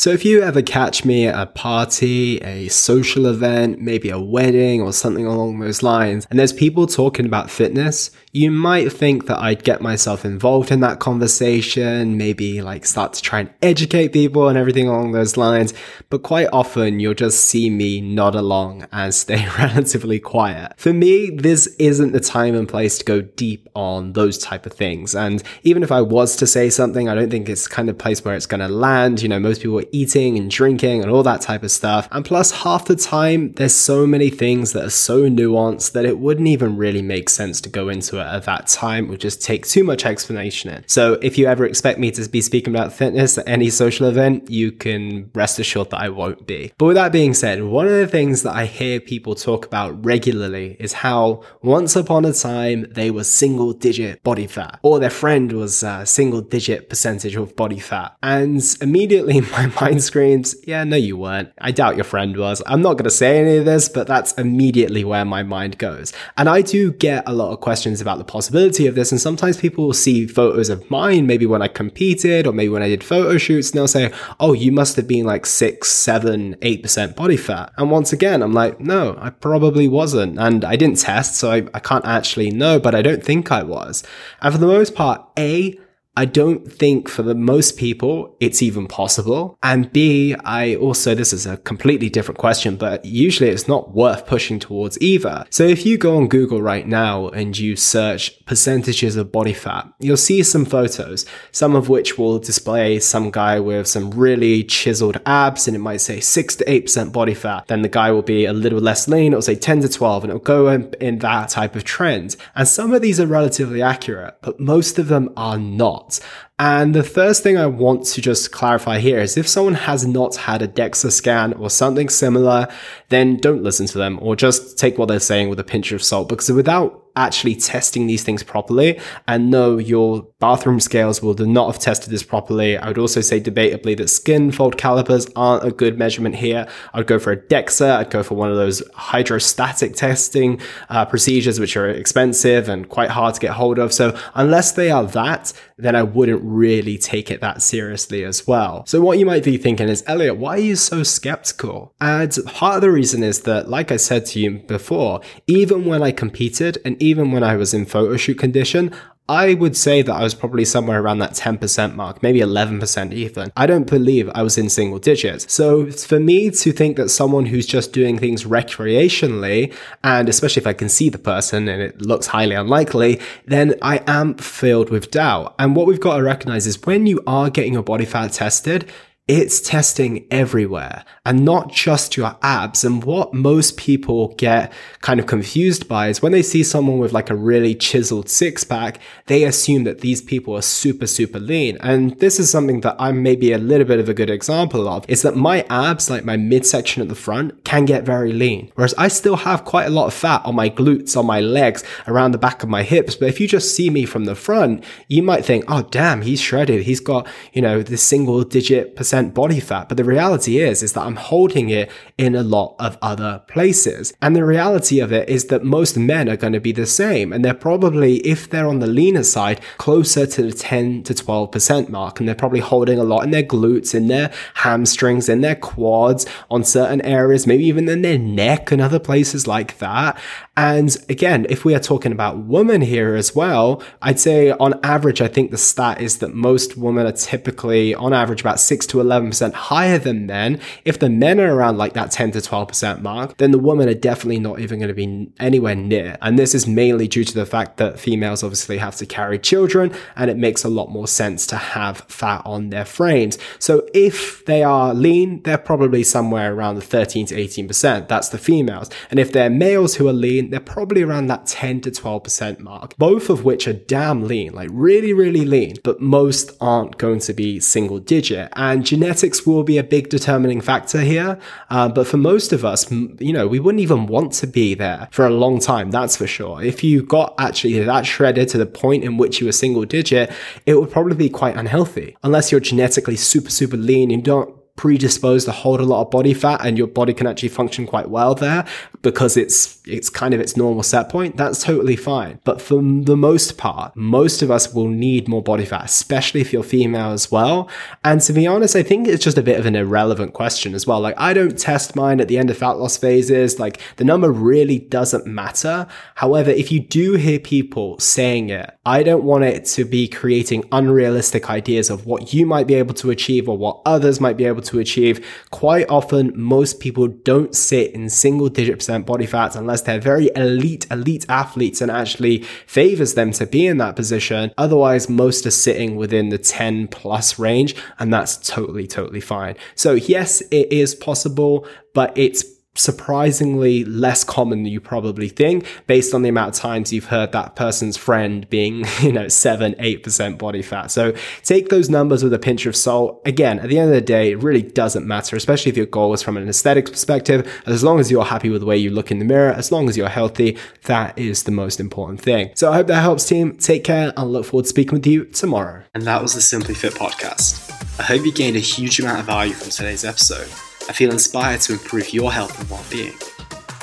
[0.00, 4.80] So if you ever catch me at a party, a social event, maybe a wedding
[4.80, 9.38] or something along those lines, and there's people talking about fitness, you might think that
[9.38, 14.48] I'd get myself involved in that conversation, maybe like start to try and educate people
[14.48, 15.74] and everything along those lines.
[16.08, 20.72] But quite often you'll just see me nod along and stay relatively quiet.
[20.78, 24.72] For me, this isn't the time and place to go deep on those type of
[24.72, 25.14] things.
[25.14, 28.24] And even if I was to say something, I don't think it's kind of place
[28.24, 29.20] where it's going to land.
[29.20, 32.08] You know, most people eating and drinking and all that type of stuff.
[32.10, 36.18] And plus half the time, there's so many things that are so nuanced that it
[36.18, 39.06] wouldn't even really make sense to go into it at that time.
[39.06, 40.84] It would just take too much explanation in.
[40.86, 44.50] So if you ever expect me to be speaking about fitness at any social event,
[44.50, 46.72] you can rest assured that I won't be.
[46.78, 50.04] But with that being said, one of the things that I hear people talk about
[50.04, 55.10] regularly is how once upon a time they were single digit body fat or their
[55.10, 58.16] friend was a single digit percentage of body fat.
[58.22, 61.52] And immediately my mind screams, yeah, no, you weren't.
[61.60, 62.62] I doubt your friend was.
[62.66, 66.12] I'm not going to say any of this, but that's immediately where my mind goes.
[66.36, 69.12] And I do get a lot of questions about the possibility of this.
[69.12, 72.82] And sometimes people will see photos of mine, maybe when I competed or maybe when
[72.82, 76.56] I did photo shoots, and they'll say, oh, you must have been like six, seven,
[76.62, 77.72] eight percent body fat.
[77.76, 80.38] And once again, I'm like, no, I probably wasn't.
[80.38, 83.62] And I didn't test, so I, I can't actually know, but I don't think I
[83.62, 84.02] was.
[84.40, 85.78] And for the most part, A,
[86.16, 89.56] I don't think for the most people it's even possible.
[89.62, 94.26] And B, I also, this is a completely different question, but usually it's not worth
[94.26, 95.46] pushing towards either.
[95.50, 99.88] So if you go on Google right now and you search percentages of body fat,
[100.00, 105.20] you'll see some photos, some of which will display some guy with some really chiseled
[105.26, 107.68] abs and it might say 6 to 8% body fat.
[107.68, 110.30] Then the guy will be a little less lean, it'll say 10 to 12 and
[110.32, 112.36] it'll go in, in that type of trend.
[112.54, 116.20] And some of these are relatively accurate, but most of them are not not.
[116.60, 120.36] And the first thing I want to just clarify here is if someone has not
[120.36, 122.68] had a DEXA scan or something similar,
[123.08, 126.02] then don't listen to them or just take what they're saying with a pinch of
[126.02, 128.98] salt because without actually testing these things properly.
[129.26, 132.76] And no, your bathroom scales will not have tested this properly.
[132.76, 136.66] I would also say debatably that skin fold calipers aren't a good measurement here.
[136.94, 137.96] I'd go for a DEXA.
[137.96, 143.10] I'd go for one of those hydrostatic testing uh, procedures, which are expensive and quite
[143.10, 143.92] hard to get hold of.
[143.92, 148.84] So unless they are that, then I wouldn't really take it that seriously as well.
[148.86, 151.94] So what you might be thinking is, Elliot, why are you so skeptical?
[152.00, 156.02] And part of the reason is that, like I said to you before, even when
[156.02, 158.92] I competed and even when I was in photo shoot condition,
[159.30, 163.52] I would say that I was probably somewhere around that 10% mark, maybe 11% even.
[163.56, 165.52] I don't believe I was in single digits.
[165.52, 170.66] So for me to think that someone who's just doing things recreationally, and especially if
[170.66, 175.12] I can see the person and it looks highly unlikely, then I am filled with
[175.12, 175.54] doubt.
[175.60, 178.90] And what we've got to recognize is when you are getting your body fat tested,
[179.30, 182.82] it's testing everywhere and not just your abs.
[182.82, 187.12] And what most people get kind of confused by is when they see someone with
[187.12, 191.78] like a really chiseled six pack, they assume that these people are super, super lean.
[191.80, 195.08] And this is something that I'm maybe a little bit of a good example of
[195.08, 198.72] is that my abs, like my midsection at the front, can get very lean.
[198.74, 201.84] Whereas I still have quite a lot of fat on my glutes, on my legs,
[202.08, 203.14] around the back of my hips.
[203.14, 206.40] But if you just see me from the front, you might think, oh, damn, he's
[206.40, 206.82] shredded.
[206.82, 209.88] He's got, you know, this single digit percent percent body fat.
[209.88, 214.14] But the reality is, is that I'm holding it in a lot of other places.
[214.22, 217.32] And the reality of it is that most men are going to be the same.
[217.32, 221.88] And they're probably, if they're on the leaner side, closer to the 10 to 12%
[221.88, 222.18] mark.
[222.18, 226.26] And they're probably holding a lot in their glutes, in their hamstrings, in their quads,
[226.50, 230.18] on certain areas, maybe even in their neck and other places like that.
[230.60, 235.22] And again, if we are talking about women here as well, I'd say on average,
[235.22, 238.98] I think the stat is that most women are typically on average about 6 to
[238.98, 240.60] 11% higher than men.
[240.84, 243.94] If the men are around like that 10 to 12% mark, then the women are
[243.94, 246.18] definitely not even going to be anywhere near.
[246.20, 249.94] And this is mainly due to the fact that females obviously have to carry children
[250.14, 253.38] and it makes a lot more sense to have fat on their frames.
[253.58, 258.08] So if they are lean, they're probably somewhere around the 13 to 18%.
[258.08, 258.90] That's the females.
[259.10, 262.96] And if they're males who are lean, they're probably around that 10 to 12% mark,
[262.96, 267.32] both of which are damn lean, like really, really lean, but most aren't going to
[267.32, 268.50] be single digit.
[268.56, 271.38] And genetics will be a big determining factor here.
[271.70, 275.08] Uh, but for most of us, you know, we wouldn't even want to be there
[275.10, 276.62] for a long time, that's for sure.
[276.62, 280.30] If you got actually that shredded to the point in which you were single digit,
[280.66, 282.16] it would probably be quite unhealthy.
[282.22, 286.32] Unless you're genetically super, super lean, you don't predisposed to hold a lot of body
[286.32, 288.66] fat and your body can actually function quite well there
[289.02, 292.40] because it's it's kind of its normal set point, that's totally fine.
[292.44, 296.50] But for the most part, most of us will need more body fat, especially if
[296.50, 297.68] you're female as well.
[298.04, 300.86] And to be honest, I think it's just a bit of an irrelevant question as
[300.86, 301.00] well.
[301.00, 303.58] Like I don't test mine at the end of fat loss phases.
[303.58, 305.86] Like the number really doesn't matter.
[306.14, 310.64] However, if you do hear people saying it, I don't want it to be creating
[310.72, 314.46] unrealistic ideas of what you might be able to achieve or what others might be
[314.46, 315.24] able to to achieve.
[315.50, 320.30] Quite often, most people don't sit in single digit percent body fats unless they're very
[320.34, 324.52] elite, elite athletes and actually favors them to be in that position.
[324.56, 329.56] Otherwise, most are sitting within the 10 plus range, and that's totally, totally fine.
[329.74, 332.44] So, yes, it is possible, but it's
[332.74, 337.32] surprisingly less common than you probably think based on the amount of times you've heard
[337.32, 340.90] that person's friend being, you know, 7, 8% body fat.
[340.90, 341.12] So
[341.42, 343.20] take those numbers with a pinch of salt.
[343.24, 346.12] Again, at the end of the day, it really doesn't matter, especially if your goal
[346.12, 347.50] is from an aesthetics perspective.
[347.66, 349.88] As long as you're happy with the way you look in the mirror, as long
[349.88, 352.52] as you're healthy, that is the most important thing.
[352.54, 353.56] So I hope that helps, team.
[353.56, 354.12] Take care.
[354.16, 355.82] I'll look forward to speaking with you tomorrow.
[355.94, 357.70] And that was the Simply Fit podcast.
[357.98, 360.48] I hope you gained a huge amount of value from today's episode.
[360.90, 363.14] I feel inspired to improve your health and well-being.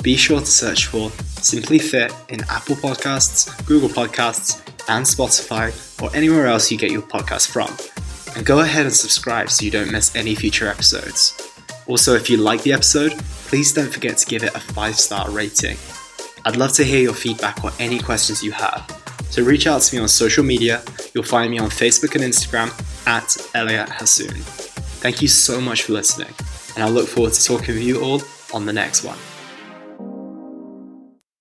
[0.02, 1.08] Be sure to search for
[1.40, 4.60] Simply Fit in Apple Podcasts, Google Podcasts,
[4.90, 5.72] and Spotify,
[6.02, 7.74] or anywhere else you get your podcast from.
[8.36, 11.50] And go ahead and subscribe so you don't miss any future episodes.
[11.86, 13.12] Also, if you like the episode,
[13.46, 15.78] please don't forget to give it a 5 star rating.
[16.44, 18.84] I'd love to hear your feedback or any questions you have.
[19.30, 20.82] So reach out to me on social media.
[21.14, 22.68] You'll find me on Facebook and Instagram
[23.06, 24.42] at Elliot Hasoon.
[25.00, 26.34] Thank you so much for listening
[26.78, 28.22] and I look forward to talking with you all
[28.54, 29.18] on the next one.